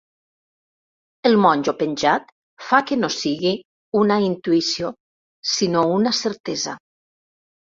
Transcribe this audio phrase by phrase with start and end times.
[1.29, 2.33] El monjo penjat
[2.69, 3.53] fa que no sigui
[4.01, 4.91] una intuïció,
[5.55, 6.79] sinó una certesa.